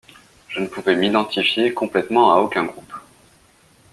Je 0.49 0.59
ne 0.61 0.65
pouvais 0.65 0.95
m'identifier 0.95 1.75
complètement 1.75 2.33
à 2.33 2.37
aucun 2.39 2.63
groupe. 2.63 2.91